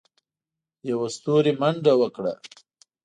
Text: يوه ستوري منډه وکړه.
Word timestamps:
يوه 0.89 1.07
ستوري 1.15 1.53
منډه 1.61 1.93
وکړه. 2.01 2.33